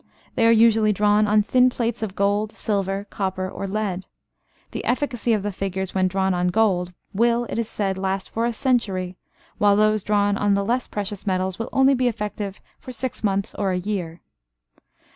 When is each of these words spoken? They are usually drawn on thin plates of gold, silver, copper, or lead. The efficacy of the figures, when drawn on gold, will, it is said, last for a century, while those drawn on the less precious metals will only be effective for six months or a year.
They 0.33 0.47
are 0.47 0.51
usually 0.51 0.91
drawn 0.91 1.27
on 1.27 1.43
thin 1.43 1.69
plates 1.69 2.01
of 2.01 2.15
gold, 2.15 2.53
silver, 2.53 3.05
copper, 3.11 3.47
or 3.47 3.67
lead. 3.67 4.07
The 4.71 4.83
efficacy 4.83 5.31
of 5.31 5.43
the 5.43 5.51
figures, 5.51 5.93
when 5.93 6.07
drawn 6.07 6.33
on 6.33 6.47
gold, 6.47 6.91
will, 7.13 7.43
it 7.51 7.59
is 7.59 7.69
said, 7.69 7.99
last 7.99 8.31
for 8.31 8.45
a 8.47 8.51
century, 8.53 9.15
while 9.59 9.75
those 9.75 10.03
drawn 10.03 10.37
on 10.37 10.55
the 10.55 10.65
less 10.65 10.87
precious 10.87 11.27
metals 11.27 11.59
will 11.59 11.69
only 11.71 11.93
be 11.93 12.07
effective 12.07 12.59
for 12.79 12.91
six 12.91 13.23
months 13.23 13.53
or 13.53 13.69
a 13.69 13.77
year. 13.77 14.21